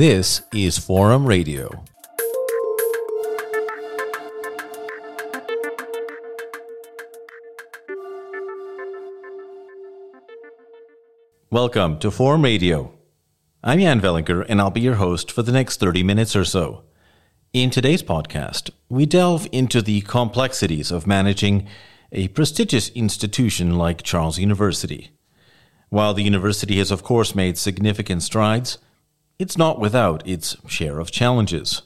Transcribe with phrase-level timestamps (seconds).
[0.00, 1.84] This is Forum Radio.
[11.50, 12.94] Welcome to Forum Radio.
[13.62, 16.84] I'm Jan Velinger, and I'll be your host for the next 30 minutes or so.
[17.52, 21.68] In today's podcast, we delve into the complexities of managing
[22.10, 25.10] a prestigious institution like Charles University.
[25.90, 28.78] While the university has, of course, made significant strides,
[29.40, 31.80] it's not without its share of challenges.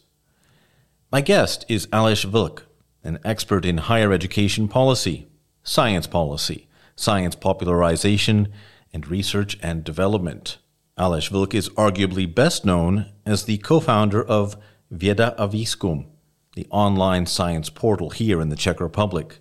[1.12, 2.62] My guest is Aleš Vlk,
[3.04, 5.28] an expert in higher education policy,
[5.62, 8.48] science policy, science popularization,
[8.92, 10.58] and research and development.
[10.98, 14.56] Aleš Vlk is arguably best known as the co founder of
[14.92, 16.06] Věda a Výzkum,
[16.56, 19.38] the online science portal here in the Czech Republic.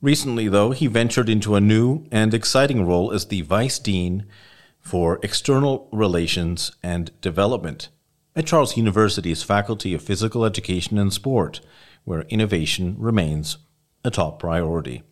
[0.00, 4.24] Recently, though, he ventured into a new and exciting role as the Vice Dean
[4.84, 7.88] for External Relations and Development
[8.36, 11.60] at Charles University's Faculty of Physical Education and Sport,
[12.04, 13.58] where innovation remains
[14.04, 15.02] a top priority.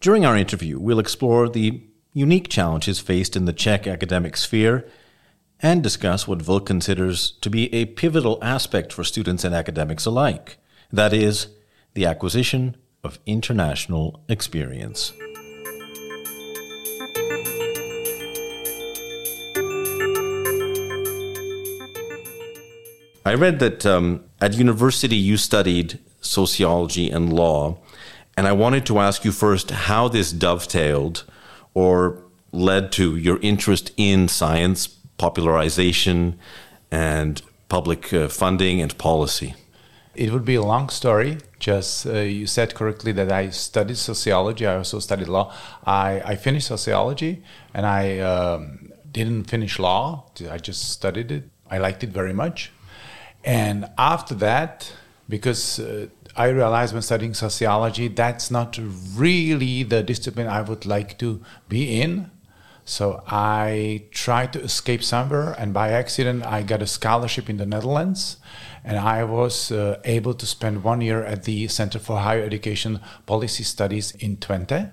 [0.00, 1.82] During our interview, we'll explore the
[2.14, 4.88] unique challenges faced in the Czech academic sphere
[5.60, 10.58] and discuss what Vlk considers to be a pivotal aspect for students and academics alike
[10.92, 11.48] that is,
[11.94, 15.12] the acquisition of international experience.
[23.28, 27.76] I read that um, at university you studied sociology and law,
[28.38, 31.24] and I wanted to ask you first how this dovetailed
[31.74, 34.86] or led to your interest in science,
[35.18, 36.38] popularization,
[36.90, 39.54] and public uh, funding and policy.
[40.14, 41.36] It would be a long story.
[41.58, 44.66] Just uh, you said correctly that I studied sociology.
[44.66, 45.52] I also studied law.
[45.84, 47.42] I, I finished sociology
[47.74, 50.24] and I um, didn't finish law.
[50.50, 51.44] I just studied it.
[51.70, 52.72] I liked it very much.
[53.44, 54.92] And after that,
[55.28, 58.78] because uh, I realized when studying sociology, that's not
[59.14, 62.30] really the discipline I would like to be in.
[62.84, 67.66] So I tried to escape somewhere, and by accident, I got a scholarship in the
[67.66, 68.38] Netherlands
[68.88, 73.00] and I was uh, able to spend one year at the Center for Higher Education
[73.26, 74.90] Policy Studies in Twente.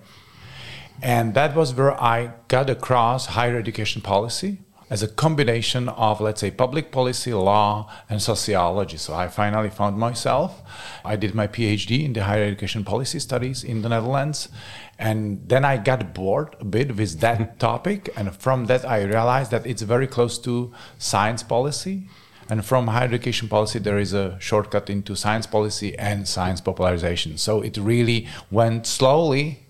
[1.02, 4.60] And that was where I got across higher education policy
[4.90, 8.98] as a combination of, let's say, public policy, law, and sociology.
[8.98, 10.62] So I finally found myself.
[11.04, 14.50] I did my PhD in the higher education policy studies in the Netherlands.
[14.98, 18.10] And then I got bored a bit with that topic.
[18.16, 22.08] And from that, I realized that it's very close to science policy
[22.50, 27.38] and from higher education policy, there is a shortcut into science policy and science popularization.
[27.38, 29.66] So it really went slowly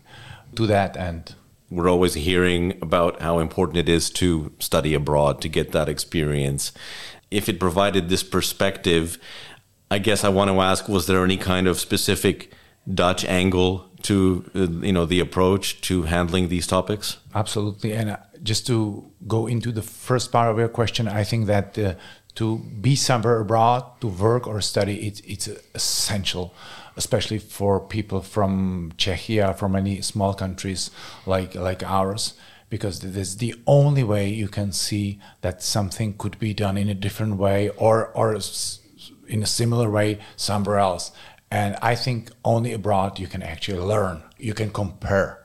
[0.56, 1.36] to that end.
[1.70, 6.72] We're always hearing about how important it is to study abroad to get that experience.
[7.32, 9.18] If it provided this perspective,
[9.90, 12.52] I guess I want to ask was there any kind of specific
[12.92, 17.18] Dutch angle to uh, you know the approach to handling these topics?
[17.34, 21.48] Absolutely, and uh, just to go into the first part of your question, I think
[21.48, 21.96] that uh,
[22.36, 26.54] to be somewhere abroad to work or study it, it's essential
[26.98, 30.92] especially for people from czechia from many small countries
[31.26, 32.34] like like ours
[32.70, 36.90] because this is the only way you can see that something could be done in
[36.90, 38.38] a different way or or
[39.28, 41.12] in a similar way somewhere else.
[41.52, 45.44] And i think only abroad you can actually learn you can compare.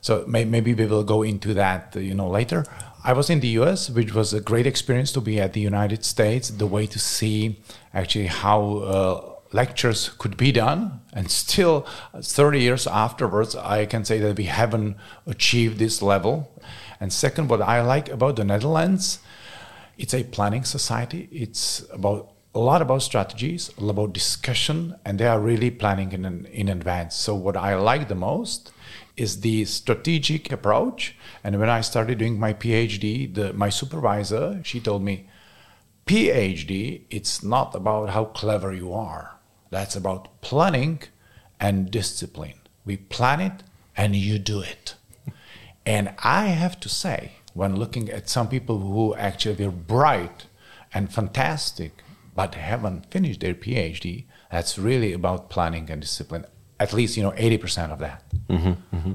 [0.00, 2.64] So may, maybe we will go into that you know later.
[3.04, 6.04] I was in the US, which was a great experience to be at the United
[6.04, 7.60] States, the way to see
[7.94, 11.00] actually how uh, lectures could be done.
[11.12, 14.96] And still, 30 years afterwards, I can say that we haven't
[15.26, 16.52] achieved this level.
[17.00, 19.18] And second, what I like about the Netherlands,
[19.98, 21.28] it's a planning society.
[21.32, 26.68] It's about a lot about strategies, about discussion, and they are really planning in, in
[26.68, 27.14] advance.
[27.14, 28.72] So what I like the most
[29.16, 31.16] is the strategic approach.
[31.44, 35.28] And when I started doing my PhD, the, my supervisor, she told me,
[36.06, 39.35] PhD, it's not about how clever you are.
[39.70, 41.02] That's about planning
[41.58, 42.60] and discipline.
[42.84, 43.62] We plan it
[43.96, 44.94] and you do it.
[45.86, 50.46] and I have to say, when looking at some people who actually are bright
[50.92, 52.02] and fantastic,
[52.34, 56.44] but haven't finished their PhD, that's really about planning and discipline
[56.78, 59.12] at least you know 80% of that mm-hmm, mm-hmm.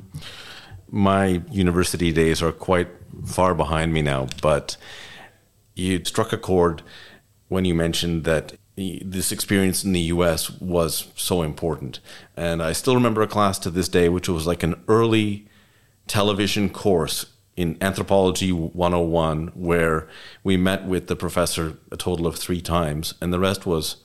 [0.89, 2.89] my university days are quite
[3.25, 4.77] far behind me now but
[5.75, 6.81] you struck a chord
[7.47, 8.53] when you mentioned that
[9.05, 11.99] this experience in the US was so important
[12.35, 15.47] and I still remember a class to this day which was like an early
[16.07, 17.25] television course
[17.55, 20.07] in Anthropology 101, where
[20.43, 23.97] we met with the professor a total of three times, and the rest was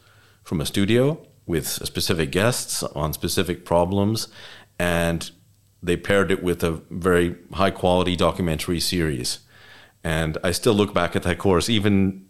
[0.43, 4.29] from a studio with specific guests on specific problems,
[4.79, 5.31] and
[5.83, 9.39] they paired it with a very high quality documentary series.
[10.03, 12.26] And I still look back at that course, even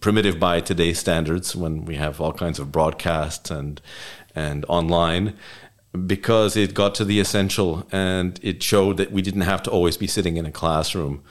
[0.00, 3.80] primitive by today's standards, when we have all kinds of broadcasts and
[4.34, 5.34] and online,
[6.06, 9.96] because it got to the essential and it showed that we didn't have to always
[9.96, 11.22] be sitting in a classroom.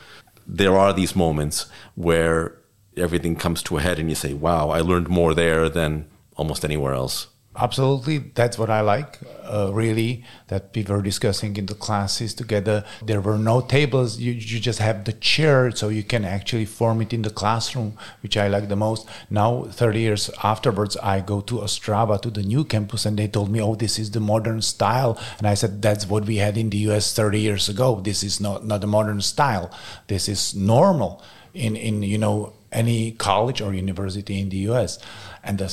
[0.46, 1.66] There are these moments
[1.96, 2.58] where
[2.96, 6.64] everything comes to a head and you say, wow, I learned more there than almost
[6.64, 7.28] anywhere else.
[7.54, 9.20] Absolutely, that's what I like.
[9.44, 12.86] Uh, really, that we were discussing in the classes together.
[13.06, 17.02] There were no tables; you, you just have the chair, so you can actually form
[17.02, 19.06] it in the classroom, which I like the most.
[19.30, 23.52] Now, 30 years afterwards, I go to Ostrava to the new campus, and they told
[23.52, 26.70] me, "Oh, this is the modern style," and I said, "That's what we had in
[26.70, 27.14] the U.S.
[27.14, 28.00] 30 years ago.
[28.02, 29.70] This is not not a modern style.
[30.08, 31.22] This is normal
[31.54, 35.00] in in you know any college or university in the U.S."
[35.44, 35.68] And the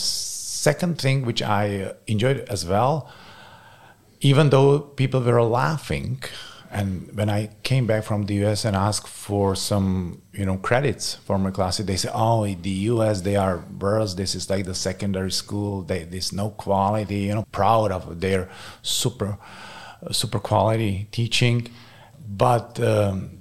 [0.59, 3.11] second thing which I enjoyed as well,
[4.21, 6.23] even though people were laughing,
[6.71, 11.15] and when I came back from the US and asked for some, you know, credits
[11.15, 14.15] for my classes, they say, "Oh, the US, they are worse.
[14.15, 15.83] This is like the secondary school.
[15.83, 17.21] They, there's no quality.
[17.29, 18.51] You know, proud of their
[18.83, 19.39] super,
[20.11, 21.69] super quality teaching."
[22.45, 23.38] But um,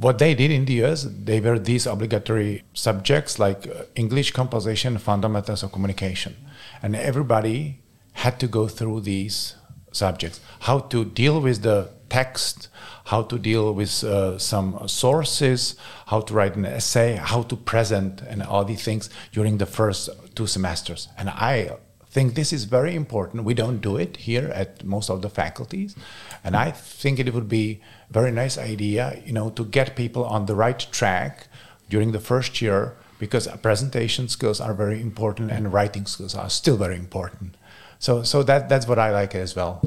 [0.00, 4.98] what they did in the US, they were these obligatory subjects like uh, English composition,
[4.98, 6.36] fundamentals of communication.
[6.82, 7.80] And everybody
[8.14, 9.54] had to go through these
[9.92, 12.68] subjects how to deal with the text,
[13.06, 18.20] how to deal with uh, some sources, how to write an essay, how to present,
[18.22, 21.08] and all these things during the first two semesters.
[21.16, 21.76] And I
[22.08, 23.44] think this is very important.
[23.44, 25.96] We don't do it here at most of the faculties,
[26.44, 27.80] and I think it would be
[28.10, 31.48] very nice idea, you know, to get people on the right track
[31.88, 36.76] during the first year because presentation skills are very important and writing skills are still
[36.76, 37.56] very important.
[37.98, 39.82] So, so that that's what I like as well.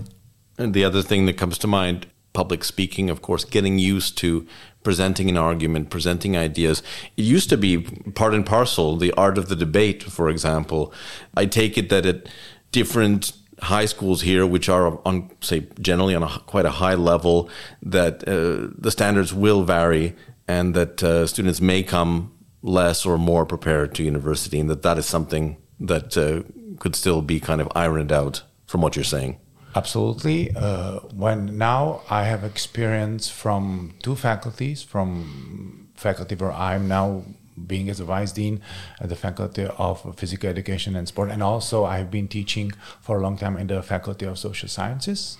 [0.57, 4.47] And the other thing that comes to mind public speaking, of course, getting used to
[4.83, 6.81] presenting an argument, presenting ideas.
[7.17, 10.93] It used to be part and parcel, the art of the debate, for example.
[11.35, 12.29] I take it that at
[12.71, 17.49] different high schools here, which are on, say, generally on a, quite a high level,
[17.81, 20.15] that uh, the standards will vary
[20.47, 24.97] and that uh, students may come less or more prepared to university, and that that
[24.97, 26.41] is something that uh,
[26.79, 29.39] could still be kind of ironed out from what you're saying.
[29.75, 30.51] Absolutely.
[30.55, 37.23] Uh, when now I have experience from two faculties, from faculty where I'm now
[37.67, 38.61] being as a vice dean
[38.99, 42.71] at the faculty of physical education and sport, and also I've been teaching
[43.01, 45.37] for a long time in the faculty of social sciences,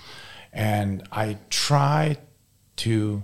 [0.53, 2.17] and I try
[2.77, 3.23] to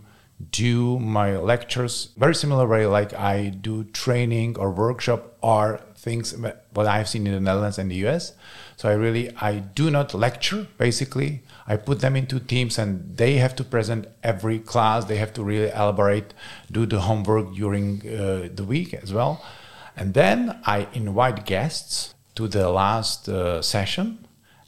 [0.52, 6.36] do my lectures very similar way like I do training or workshop or things
[6.74, 8.34] what I've seen in the Netherlands and the US.
[8.76, 11.44] So I really I do not lecture basically.
[11.68, 15.06] I put them into teams and they have to present every class.
[15.06, 16.34] They have to really elaborate,
[16.72, 19.44] do the homework during uh, the week as well.
[19.98, 24.28] And then I invite guests to the last uh, session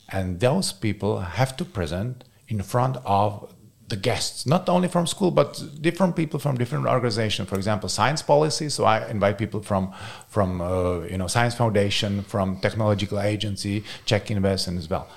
[0.09, 3.53] and those people have to present in front of
[3.89, 7.47] the guests, not only from school, but different people from different organizations.
[7.47, 8.69] For example, science policy.
[8.69, 9.93] So I invite people from
[10.27, 15.07] from uh, you know Science Foundation, from Technological Agency, Czech Invest, as well.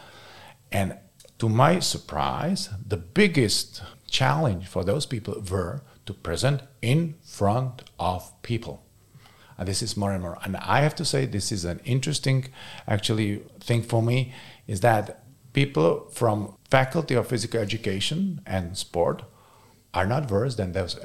[0.71, 0.97] And
[1.41, 8.31] to my surprise, the biggest challenge for those people were to present in front of
[8.43, 8.85] people.
[9.57, 10.39] And this is more and more.
[10.45, 12.49] And I have to say, this is an interesting,
[12.87, 14.35] actually, thing for me,
[14.67, 19.23] is that people from faculty of physical education and sport
[19.95, 20.99] are not worse than those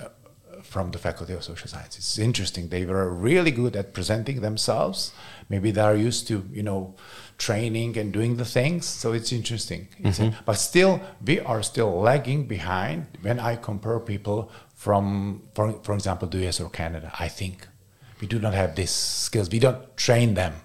[0.75, 2.03] from the faculty of social sciences.
[2.03, 2.67] It's interesting.
[2.67, 5.13] They were really good at presenting themselves.
[5.48, 6.96] Maybe they are used to, you know,
[7.38, 8.86] training and doing the things.
[8.86, 9.88] So it's interesting.
[10.03, 10.36] Mm-hmm.
[10.46, 14.51] But still, we are still lagging behind when I compare people
[14.86, 17.10] from, for, for example, the US or Canada.
[17.25, 17.55] I think
[18.20, 18.96] we do not have these
[19.27, 19.50] skills.
[19.50, 20.55] We don't train them.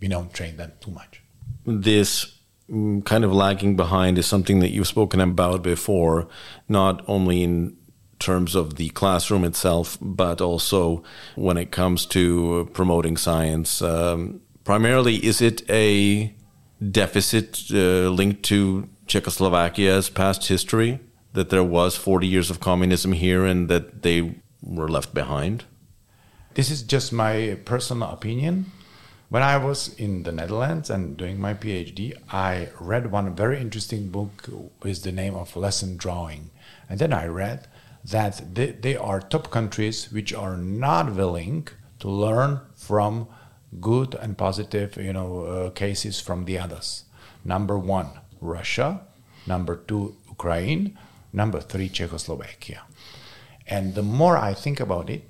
[0.00, 1.22] We don't train them too much.
[1.64, 6.28] This Mm, kind of lagging behind is something that you've spoken about before,
[6.68, 7.76] not only in
[8.20, 11.02] terms of the classroom itself, but also
[11.34, 13.82] when it comes to promoting science.
[13.82, 16.32] Um, primarily, is it a
[16.90, 21.00] deficit uh, linked to Czechoslovakia's past history?
[21.32, 25.64] That there was 40 years of communism here and that they were left behind?
[26.54, 28.72] This is just my personal opinion.
[29.28, 34.08] When I was in the Netherlands and doing my PhD, I read one very interesting
[34.10, 34.48] book
[34.82, 36.50] with the name of Lesson Drawing.
[36.88, 37.68] And then I read
[38.04, 41.68] that they, they are top countries which are not willing
[42.00, 43.28] to learn from
[43.80, 47.04] good and positive, you know, uh, cases from the others.
[47.44, 48.08] Number one,
[48.40, 49.02] Russia.
[49.46, 50.98] Number two, Ukraine.
[51.32, 52.82] Number three, Czechoslovakia.
[53.66, 55.28] And the more I think about it,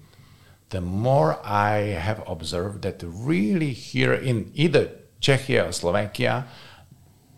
[0.71, 6.47] the more I have observed that really here in either Czechia or Slovakia,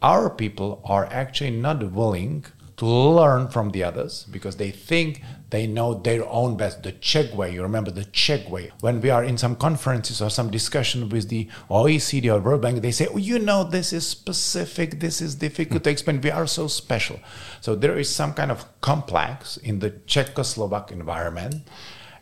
[0.02, 2.44] our people are actually not willing
[2.82, 6.82] to learn from the others because they think they know their own best.
[6.82, 8.72] The Czech way, you remember the Czech way.
[8.80, 12.82] When we are in some conferences or some discussion with the OECD or World Bank,
[12.82, 15.92] they say, oh, you know, this is specific, this is difficult to hmm.
[15.92, 16.20] explain.
[16.20, 17.20] We are so special.
[17.60, 21.62] So there is some kind of complex in the Czechoslovak environment.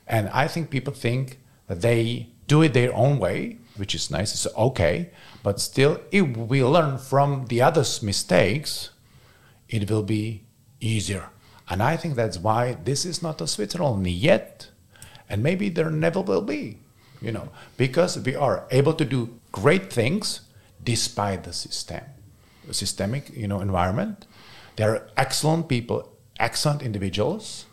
[0.07, 1.38] And I think people think
[1.69, 5.09] that they do it their own way, which is nice, it's okay.
[5.43, 8.90] But still, if we learn from the others' mistakes,
[9.71, 10.43] it will be
[10.80, 11.30] easier.
[11.68, 14.68] And I think that's why this is not a Switzerland yet,
[15.28, 16.78] and maybe there never will be,
[17.22, 20.40] you know, because we are able to do great things
[20.82, 22.00] despite the system,
[22.66, 24.26] the systemic, you know, environment.
[24.76, 27.66] There are excellent people, excellent individuals,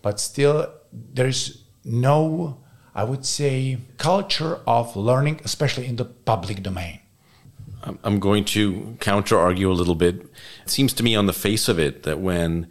[0.00, 2.60] but still there's no,
[2.94, 7.00] I would say, culture of learning, especially in the public domain.
[7.82, 10.16] I'm going to counter argue a little bit.
[10.64, 12.68] It seems to me, on the face of it, that when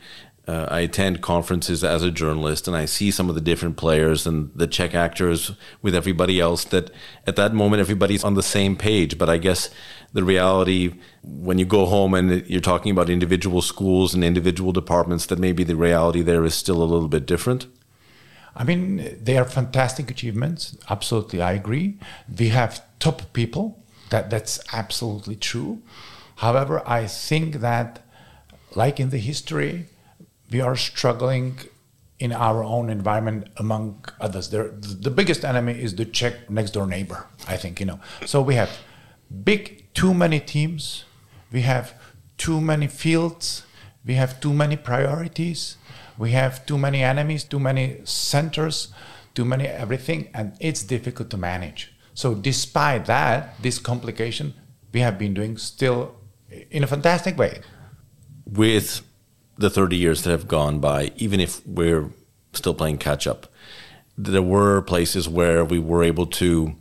[0.47, 4.25] uh, I attend conferences as a journalist and I see some of the different players
[4.25, 6.89] and the Czech actors with everybody else, that
[7.25, 9.17] at that moment everybody's on the same page.
[9.17, 9.69] But I guess
[10.13, 15.25] the reality, when you go home and you're talking about individual schools and individual departments,
[15.27, 17.67] that maybe the reality there is still a little bit different.
[18.55, 20.77] I mean, they are fantastic achievements.
[20.89, 21.99] Absolutely, I agree.
[22.39, 25.81] We have top people that that's absolutely true.
[26.37, 28.05] However, I think that,
[28.75, 29.87] like in the history,
[30.51, 31.59] we are struggling
[32.19, 34.49] in our own environment among others.
[34.49, 37.27] There, the biggest enemy is the Czech next door neighbor.
[37.47, 37.99] I think you know.
[38.25, 38.69] So we have
[39.43, 41.05] big, too many teams.
[41.51, 41.93] We have
[42.37, 43.63] too many fields.
[44.05, 45.77] We have too many priorities.
[46.17, 48.87] We have too many enemies, too many centers,
[49.35, 51.93] too many everything, and it's difficult to manage.
[52.17, 54.55] So despite that, this complication,
[54.91, 56.15] we have been doing still
[56.71, 57.62] in a fantastic way.
[58.43, 59.03] With
[59.55, 62.09] the 30 years that have gone by, even if we're
[62.53, 63.45] still playing catch up,
[64.17, 66.75] there were places where we were able to,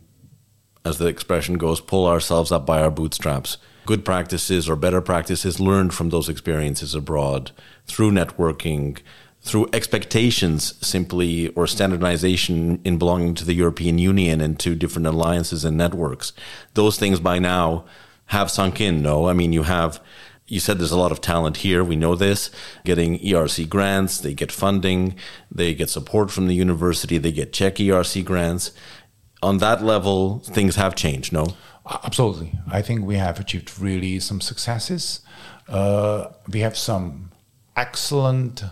[0.83, 3.59] as the expression goes, pull ourselves up by our bootstraps.
[3.85, 7.51] Good practices or better practices learned from those experiences abroad
[7.85, 9.01] through networking,
[9.47, 15.63] through expectations simply or standardization in belonging to the European Union and to different alliances
[15.63, 16.33] and networks.
[16.73, 17.85] Those things by now
[18.27, 19.27] have sunk in, no?
[19.27, 20.01] I mean, you have,
[20.47, 21.83] you said there's a lot of talent here.
[21.83, 22.51] We know this.
[22.83, 25.15] Getting ERC grants, they get funding,
[25.49, 28.71] they get support from the university, they get Czech ERC grants.
[29.41, 31.47] On that level, things have changed, no?
[32.03, 32.53] Absolutely.
[32.69, 35.21] I think we have achieved really some successes.
[35.69, 37.31] Uh, we have some
[37.77, 38.63] excellent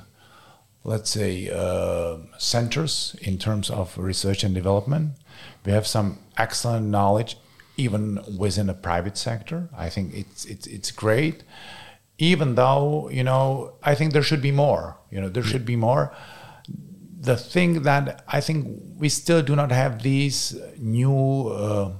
[0.85, 5.13] let's say, uh, centers in terms of research and development.
[5.65, 7.37] We have some excellent knowledge
[7.75, 9.67] even within the private sector.
[9.75, 11.43] I think it's it's it's great.
[12.17, 14.97] Even though you know, I think there should be more.
[15.11, 16.15] You know, there should be more.
[17.19, 21.47] The thing that I think we still do not have these new.
[21.49, 21.91] Uh,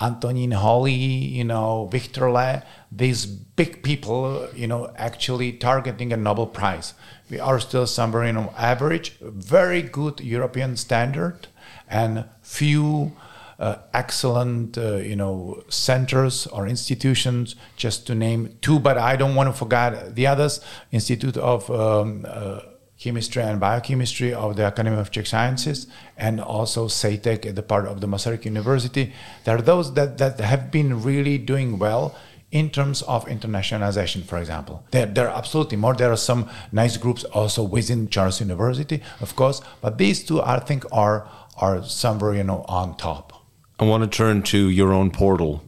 [0.00, 6.46] Antonín Holý, you know, Victor Le, these big people, you know, actually targeting a Nobel
[6.46, 6.94] Prize.
[7.30, 11.46] We are still somewhere, you know, average, very good European standard,
[11.88, 13.12] and few
[13.58, 17.54] uh, excellent, uh, you know, centers or institutions.
[17.76, 20.60] Just to name two, but I don't want to forget the others.
[20.90, 22.60] Institute of um, uh,
[23.04, 28.00] chemistry and biochemistry of the Academy of Czech Sciences, and also CEITEC, the part of
[28.00, 29.12] the Masaryk University.
[29.44, 32.16] There are those that, that have been really doing well
[32.50, 34.86] in terms of internationalization, for example.
[34.90, 35.94] There, there are absolutely more.
[35.94, 40.60] There are some nice groups also within Charles University, of course, but these two, I
[40.60, 43.32] think, are, are somewhere, you know, on top.
[43.78, 45.62] I want to turn to your own portal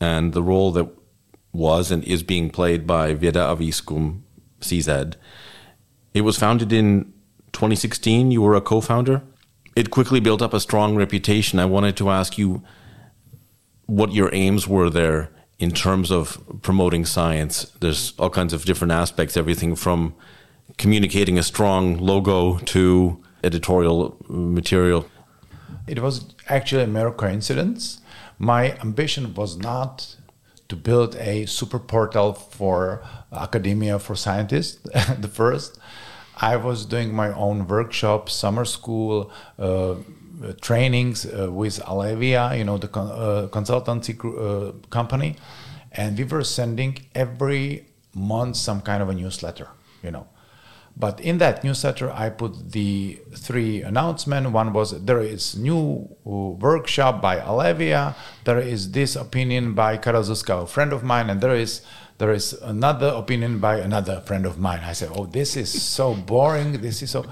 [0.00, 0.88] and the role that
[1.52, 4.22] was and is being played by Věda a Výzkum
[4.60, 5.14] CZ.
[6.14, 7.12] It was founded in
[7.52, 8.30] 2016.
[8.30, 9.22] You were a co founder.
[9.76, 11.58] It quickly built up a strong reputation.
[11.58, 12.62] I wanted to ask you
[13.86, 17.64] what your aims were there in terms of promoting science.
[17.80, 20.14] There's all kinds of different aspects, everything from
[20.78, 25.06] communicating a strong logo to editorial material.
[25.86, 28.00] It was actually a mere coincidence.
[28.38, 30.16] My ambition was not
[30.68, 33.02] to build a super portal for
[33.32, 34.78] academia for scientists,
[35.18, 35.78] the first.
[36.40, 39.96] I was doing my own workshops, summer school, uh,
[40.60, 45.36] trainings uh, with Alevia, you know, the con- uh, consultancy uh, company,
[45.92, 49.68] and we were sending every month some kind of a newsletter,
[50.02, 50.26] you know.
[50.96, 54.50] But in that newsletter, I put the three announcements.
[54.50, 60.64] One was there is new workshop by Alevia, there is this opinion by Karel Zuska,
[60.64, 61.82] a friend of mine, and there is
[62.20, 64.80] there is another opinion by another friend of mine.
[64.84, 66.82] I said, "Oh, this is so boring.
[66.82, 67.24] This is so."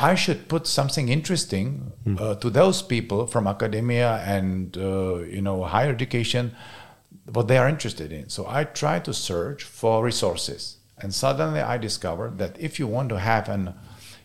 [0.00, 5.64] I should put something interesting uh, to those people from academia and uh, you know
[5.64, 6.54] higher education,
[7.32, 8.28] what they are interested in.
[8.28, 13.08] So I try to search for resources, and suddenly I discovered that if you want
[13.08, 13.74] to have an,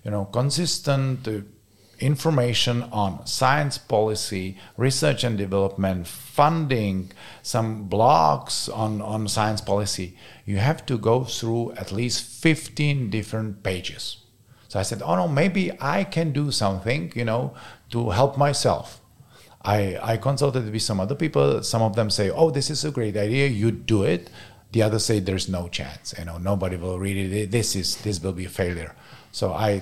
[0.06, 1.42] you know, consistent uh,
[2.00, 7.12] information on science policy, research and development, funding,
[7.42, 13.64] some blogs on, on science policy, you have to go through at least 15 different
[13.64, 14.18] pages.
[14.68, 17.54] So I said, oh no, maybe I can do something, you know,
[17.92, 19.02] to help myself.
[19.64, 21.64] I, I consulted with some other people.
[21.64, 23.48] Some of them say, oh, this is a great idea.
[23.48, 24.30] You do it.
[24.72, 26.14] The others say there's no chance.
[26.18, 27.52] You know, nobody will read it.
[27.52, 28.96] This is this will be a failure.
[29.32, 29.82] So I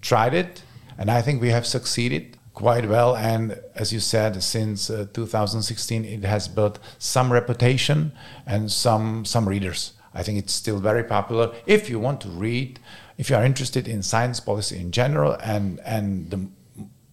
[0.00, 0.62] tried it
[1.00, 3.16] and I think we have succeeded quite well.
[3.16, 8.12] And as you said, since uh, 2016, it has built some reputation
[8.46, 9.94] and some some readers.
[10.12, 11.54] I think it's still very popular.
[11.66, 12.78] If you want to read,
[13.16, 16.46] if you are interested in science policy in general and and the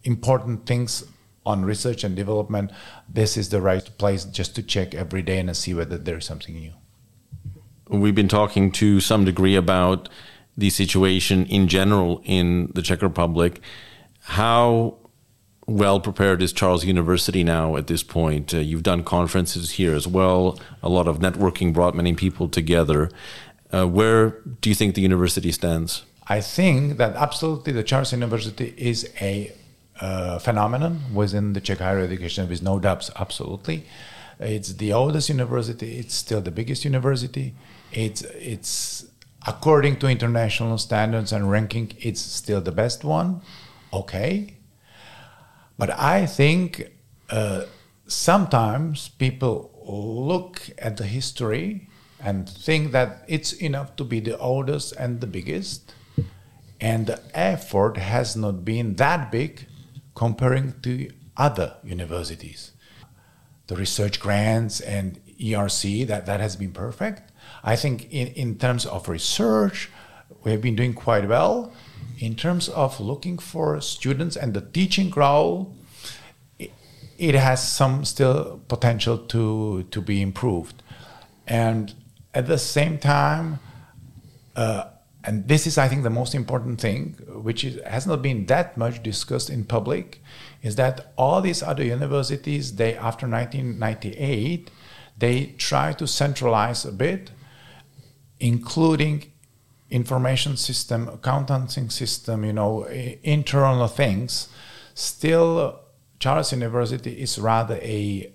[0.04, 1.06] important things
[1.46, 2.72] on research and development,
[3.08, 6.26] this is the right place just to check every day and see whether there is
[6.26, 6.74] something new.
[7.88, 10.10] We've been talking to some degree about
[10.58, 13.62] the situation in general in the Czech Republic.
[14.22, 14.98] How
[15.68, 18.54] well prepared is Charles University now at this point?
[18.54, 20.60] Uh, you've done conferences here as well.
[20.82, 23.10] A lot of networking brought many people together.
[23.72, 26.04] Uh, where do you think the university stands?
[26.28, 29.54] I think that absolutely the Charles University is a
[30.00, 33.10] uh, phenomenon within the Czech higher education, with no doubts.
[33.16, 33.86] Absolutely,
[34.40, 35.98] it's the oldest university.
[35.98, 37.56] It's still the biggest university.
[37.92, 39.06] It's it's
[39.48, 43.42] according to international standards and ranking, it's still the best one.
[43.94, 44.58] Okay.
[45.78, 46.92] But I think
[47.30, 47.64] uh,
[48.08, 51.88] sometimes people look at the history
[52.20, 55.94] and think that it's enough to be the oldest and the biggest.
[56.82, 59.68] And the effort has not been that big
[60.14, 62.72] comparing to other universities.
[63.68, 67.27] The research grants and ERC, that, that has been perfect.
[67.68, 69.90] I think in, in terms of research,
[70.46, 71.74] we have been doing quite well.
[72.18, 75.76] In terms of looking for students and the teaching role,
[76.58, 76.72] it,
[77.18, 80.82] it has some still potential to, to be improved.
[81.46, 81.94] And
[82.34, 83.60] at the same time,
[84.56, 84.86] uh,
[85.26, 88.78] and this is, I think, the most important thing, which is, has not been that
[88.78, 90.24] much discussed in public,
[90.64, 94.72] is that all these other universities, they after 1998,
[95.18, 97.32] they try to centralize a bit
[98.40, 99.32] including
[99.90, 102.84] information system, accounting system, you know,
[103.24, 104.50] internal things,
[104.94, 105.80] still
[106.20, 108.34] Charles University is rather a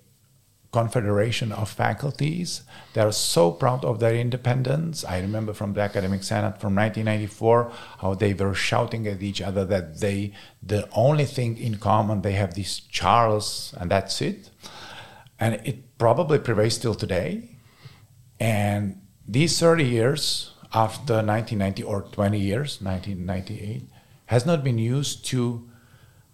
[0.71, 2.63] confederation of faculties.
[2.93, 5.05] They are so proud of their independence.
[5.05, 9.63] I remember from the Academic Senate from 1994 how they were shouting at each other
[9.65, 14.49] that they, the only thing in common, they have this Charles and that's it.
[15.39, 17.57] And it probably prevails till today.
[18.39, 23.87] And these 30 years after 1990 or 20 years 1998
[24.27, 25.69] has not been used to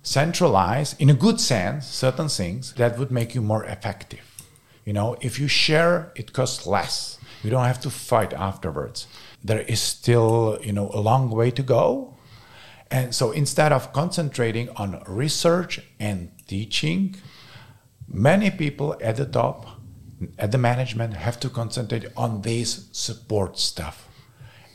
[0.01, 4.21] centralize in a good sense certain things that would make you more effective.
[4.85, 7.17] You know if you share it costs less.
[7.43, 9.07] You don't have to fight afterwards.
[9.43, 12.15] There is still you know a long way to go.
[12.91, 17.15] And so instead of concentrating on research and teaching
[18.07, 19.78] many people at the top
[20.37, 24.07] at the management have to concentrate on this support stuff.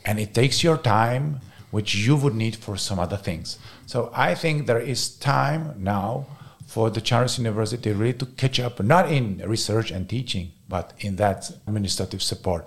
[0.05, 3.59] And it takes your time which you would need for some other things.
[3.85, 4.99] So i think there is
[5.35, 6.25] time now
[6.73, 11.17] for the charles university really to catch up not in research and teaching but in
[11.17, 12.65] that administrative support.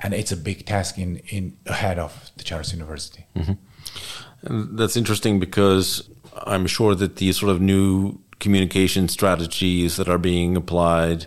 [0.00, 3.26] And it's a big task in, in ahead of the charles university.
[3.36, 4.76] Mm-hmm.
[4.76, 5.84] that's interesting because
[6.54, 11.26] i'm sure that these sort of new communication strategies that are being applied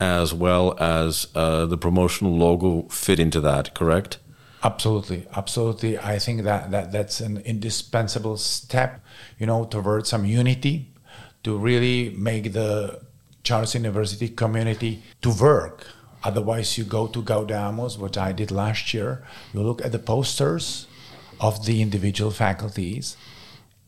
[0.00, 4.18] as well as uh, the promotional logo fit into that, correct?
[4.62, 5.98] Absolutely, absolutely.
[5.98, 9.00] I think that, that that's an indispensable step,
[9.38, 10.92] you know, towards some unity
[11.42, 13.00] to really make the
[13.44, 15.86] Charles University community to work.
[16.24, 19.24] Otherwise, you go to Gaudeamus, which I did last year.
[19.54, 20.86] You look at the posters.
[21.40, 23.16] of the individual faculties,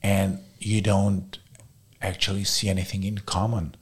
[0.02, 1.38] and you don't
[2.00, 3.74] actually see anything in common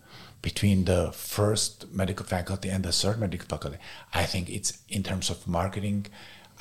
[0.43, 3.79] between the first medical faculty and the third medical faculty.
[4.15, 6.07] I think it's in terms of marketing.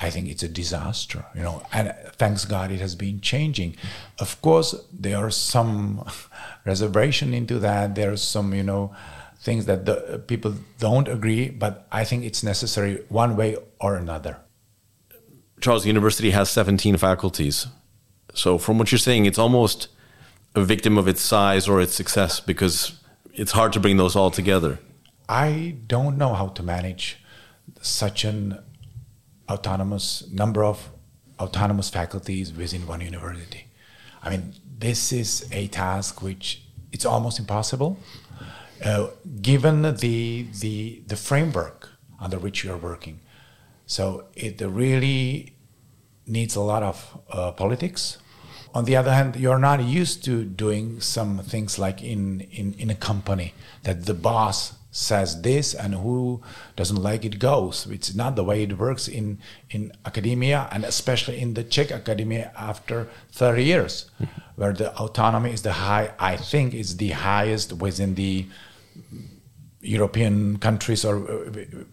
[0.00, 3.76] I think it's a disaster, you know, and thanks God it has been changing.
[4.20, 6.04] Of course, there are some
[6.64, 7.96] reservation into that.
[7.96, 8.94] There are some, you know,
[9.40, 14.38] things that the people don't agree, but I think it's necessary one way or another.
[15.60, 17.66] Charles University has 17 faculties.
[18.34, 19.88] So from what you're saying, it's almost
[20.54, 22.97] a victim of its size or its success because
[23.38, 24.78] it's hard to bring those all together.
[25.28, 27.18] I don't know how to manage
[27.80, 28.58] such an
[29.48, 30.90] autonomous number of
[31.38, 33.68] autonomous faculties within one university.
[34.22, 37.98] I mean, this is a task which it's almost impossible,
[38.84, 39.08] uh,
[39.40, 43.20] given the the the framework under which you are working.
[43.86, 45.54] So it really
[46.26, 46.96] needs a lot of
[47.30, 48.18] uh, politics.
[48.74, 52.90] On the other hand, you're not used to doing some things like in, in, in
[52.90, 56.42] a company that the boss says this and who
[56.76, 57.86] doesn't like it goes.
[57.86, 59.38] It's not the way it works in,
[59.70, 64.10] in academia and especially in the Czech academia after 30 years,
[64.56, 68.46] where the autonomy is the high, I think is the highest within the
[69.80, 71.84] European countries or uh,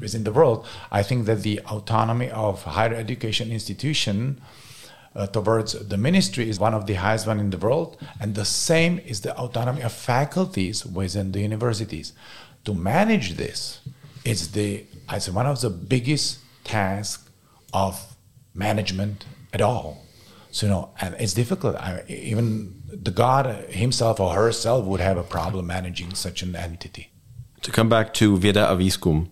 [0.00, 0.66] within the world.
[0.90, 4.40] I think that the autonomy of higher education institution
[5.18, 8.44] uh, towards the ministry is one of the highest one in the world, and the
[8.44, 12.12] same is the autonomy of faculties within the universities.
[12.64, 13.80] To manage this
[14.24, 17.28] is the as one of the biggest tasks
[17.72, 18.16] of
[18.54, 20.04] management at all.
[20.50, 21.74] So you know, and it's difficult.
[21.76, 27.10] I, even the God himself or herself would have a problem managing such an entity.
[27.62, 29.28] To come back to Věda a Výzkum,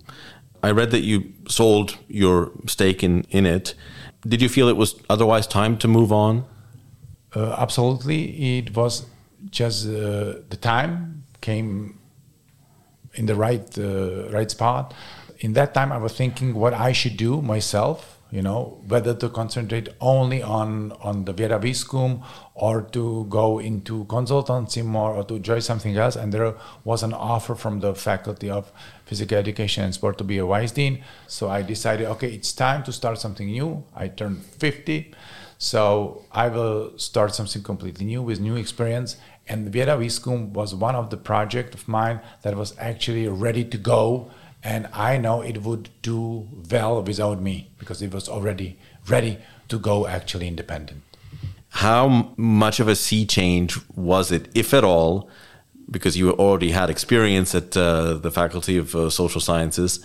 [0.62, 3.74] I read that you sold your stake in, in it
[4.28, 6.44] did you feel it was otherwise time to move on?
[7.34, 8.58] Uh, absolutely.
[8.58, 9.06] It was
[9.50, 11.98] just uh, the time came
[13.14, 14.94] in the right uh, right spot.
[15.40, 18.15] In that time, I was thinking what I should do myself.
[18.36, 22.22] You know, whether to concentrate only on on the Věda Výzkum
[22.54, 26.16] or to go into consultancy more or to join something else.
[26.16, 26.52] And there
[26.84, 28.70] was an offer from the faculty of
[29.06, 31.02] physical education and sport to be a vice dean.
[31.26, 33.84] So I decided, okay, it's time to start something new.
[33.94, 35.14] I turned 50.
[35.56, 39.16] So I will start something completely new with new experience.
[39.48, 43.78] And Věda Výzkum was one of the project of mine that was actually ready to
[43.78, 44.30] go.
[44.66, 48.76] And I know it would do well without me because it was already
[49.06, 51.02] ready to go actually independent.
[51.68, 55.30] How much of a sea change was it, if at all,
[55.88, 60.04] because you already had experience at uh, the Faculty of uh, Social Sciences,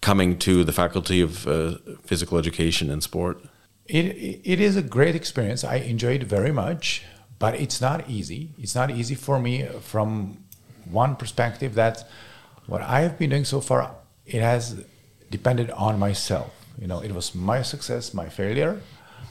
[0.00, 3.40] coming to the Faculty of uh, Physical Education and Sport?
[3.86, 4.06] It,
[4.52, 5.62] it is a great experience.
[5.62, 7.04] I enjoyed it very much,
[7.38, 8.50] but it's not easy.
[8.58, 10.38] It's not easy for me from
[10.90, 12.04] one perspective that
[12.66, 13.94] what I have been doing so far,
[14.26, 14.84] it has
[15.30, 16.52] depended on myself.
[16.78, 18.80] You know, it was my success, my failure.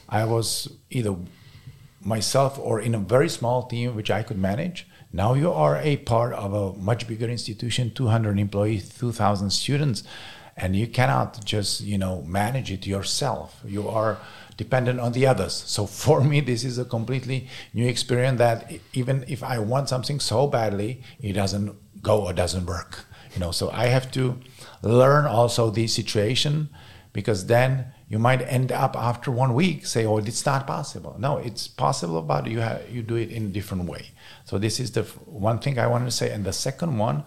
[0.08, 1.16] I was either
[2.00, 5.96] myself or in a very small team which I could manage now you are a
[5.98, 10.02] part of a much bigger institution, 200 employees, 2,000 students,
[10.56, 13.60] and you cannot just you know manage it yourself.
[13.64, 14.18] You are
[14.56, 15.52] dependent on the others.
[15.52, 18.38] So for me, this is a completely new experience.
[18.38, 23.04] That even if I want something so badly, it doesn't go or doesn't work.
[23.34, 24.38] You know, so I have to
[24.82, 26.70] learn also the situation
[27.12, 31.38] because then you might end up after one week say, "Oh, it's not possible." No,
[31.38, 34.10] it's possible, but you have, you do it in a different way.
[34.44, 37.24] So this is the one thing I wanted to say, and the second one,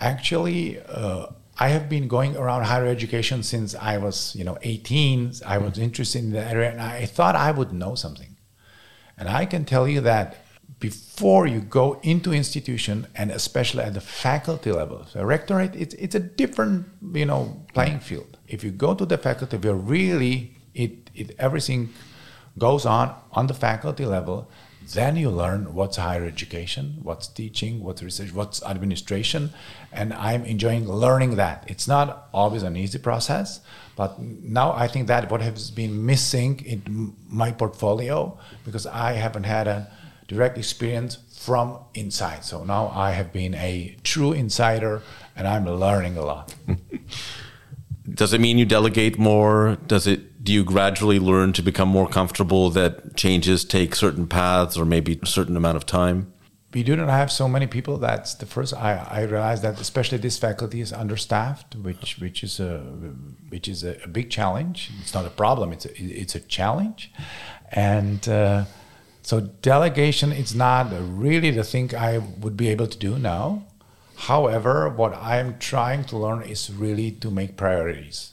[0.00, 0.80] actually.
[0.80, 1.26] Uh,
[1.60, 5.32] I have been going around higher education since I was, you know, 18.
[5.44, 8.36] I was interested in the area, and I thought I would know something.
[9.16, 10.36] And I can tell you that
[10.80, 16.14] before you go into institution, and especially at the faculty level, the rectorate, it's, it's
[16.14, 21.10] a different, you know, playing field if you go to the faculty where really it,
[21.14, 21.90] it everything
[22.56, 24.50] goes on on the faculty level,
[24.94, 29.50] then you learn what's higher education, what's teaching, what's research, what's administration,
[29.92, 31.64] and I'm enjoying learning that.
[31.68, 33.60] It's not always an easy process,
[33.96, 39.44] but now I think that what has been missing in my portfolio because I haven't
[39.44, 39.92] had a
[40.28, 42.44] direct experience from inside.
[42.44, 45.02] So now I have been a true insider,
[45.34, 46.54] and I'm learning a lot.
[48.14, 49.78] does it mean you delegate more?
[49.86, 54.78] Does it do you gradually learn to become more comfortable that changes take certain paths
[54.78, 56.32] or maybe a certain amount of time?
[56.74, 57.96] we do not have so many people.
[57.96, 58.74] That's the first.
[58.74, 62.78] I, I realized that especially this faculty is understaffed, which which is a
[63.48, 64.90] which is a, a big challenge.
[65.00, 65.72] It's not a problem.
[65.72, 67.10] It's a, it's a challenge,
[67.72, 68.64] and uh,
[69.28, 73.64] so delegation is not really the thing I would be able to do now.
[74.16, 78.32] However, what I'm trying to learn is really to make priorities.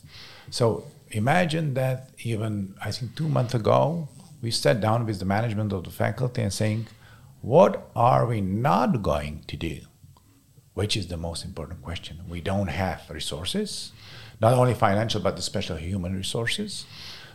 [0.51, 4.07] So imagine that even I think two months ago
[4.41, 6.87] we sat down with the management of the faculty and saying
[7.41, 9.81] what are we not going to do?
[10.75, 12.21] Which is the most important question.
[12.29, 13.91] We don't have resources,
[14.39, 16.85] not only financial, but especially human resources.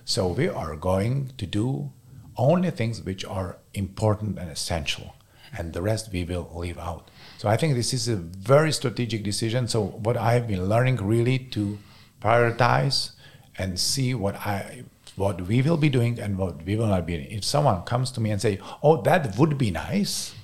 [0.07, 1.93] So we are going to do
[2.41, 5.15] only things which are important and essential,
[5.57, 7.11] and the rest we will leave out.
[7.39, 9.69] So I think this is a very strategic decision.
[9.69, 11.79] So what I've been learning really to
[12.21, 13.13] prioritize
[13.59, 14.85] and see what I
[15.17, 17.31] what we will be doing and what we will not be doing.
[17.31, 20.35] If someone comes to me and say, "Oh, that would be nice,"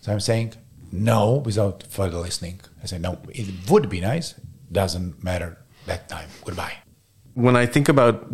[0.00, 0.54] so I'm saying
[0.90, 2.60] no without further listening.
[2.82, 4.34] I say, "No, it would be nice.
[4.70, 6.28] Doesn't matter that time.
[6.44, 6.76] Goodbye."
[7.34, 8.26] When I think about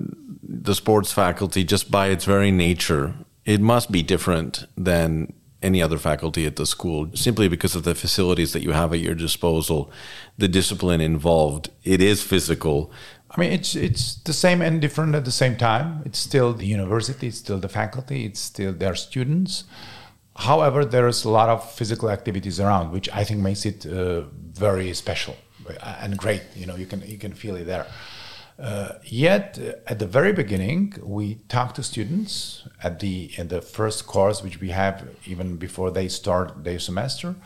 [0.69, 5.99] the sports faculty, just by its very nature, it must be different than any other
[5.99, 9.91] faculty at the school simply because of the facilities that you have at your disposal,
[10.37, 11.71] the discipline involved.
[11.85, 12.93] It is physical,
[13.31, 16.03] I mean, it's it's the same and different at the same time.
[16.07, 19.65] It's still the university, it's still the faculty, it's still their students.
[20.49, 24.23] However, there's a lot of physical activities around, which I think makes it uh,
[24.67, 25.37] very special
[26.03, 26.43] and great.
[26.55, 27.87] You know, you can you can feel it there.
[28.59, 33.62] Uh, yet, uh, at the very beginning, we talk to students at the in the
[33.62, 37.37] first course, which we have even before they start their semester,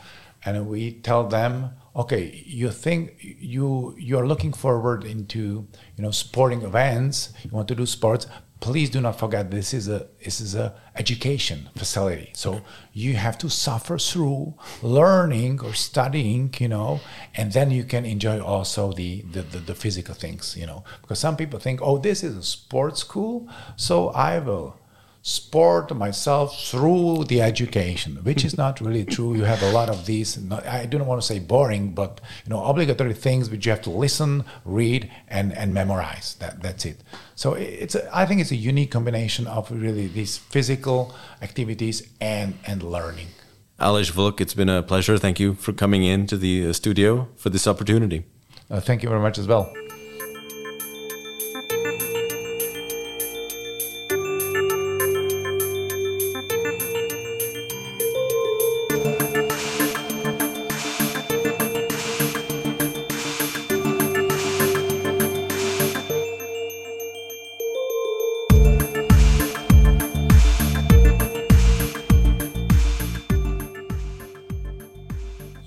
[0.45, 6.63] and we tell them okay you think you you're looking forward into you know sporting
[6.63, 7.35] events.
[7.45, 8.27] You want to do sports
[8.63, 12.31] please do not forget this is a this is a education facility.
[12.33, 17.01] So you have to suffer through learning or studying you know
[17.35, 20.85] and then you can enjoy also the the, the, the physical things you know.
[21.01, 24.77] Because some people think oh this is a sports school so i will
[25.23, 29.35] sport myself through the education, which is not really true.
[29.37, 30.37] You have a lot of these.
[30.53, 33.91] I don't want to say boring, but you know, obligatory things which you have to
[33.91, 36.35] listen, read, and and memorize.
[36.41, 37.03] That that's it.
[37.37, 42.55] So it's a, I think it's a unique combination of really these physical activities and
[42.67, 43.29] and learning.
[43.79, 45.19] Aleš Vlk, it's been a pleasure.
[45.19, 48.25] Thank you for coming in to the uh, studio for this opportunity.
[48.71, 49.73] Uh, thank you very much as well.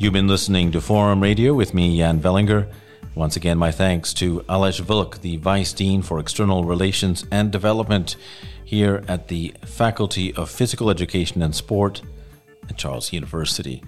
[0.06, 2.72] You've been listening to Forum Radio with me, Jan Velinger.
[3.16, 8.16] Once again, my thanks to Aleš Vlk, the Vice Dean for External Relations and Development
[8.64, 12.04] here at the Faculty of Physical Education and Sport
[12.70, 13.82] at Charles University.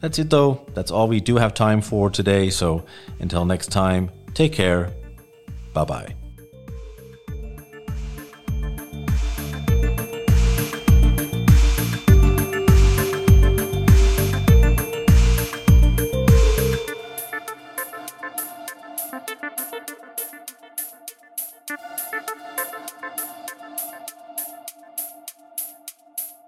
[0.00, 0.66] That's it, though.
[0.74, 2.50] That's all we do have time for today.
[2.50, 2.84] So
[3.20, 4.90] until next time, take care.
[5.72, 6.19] Bye bye.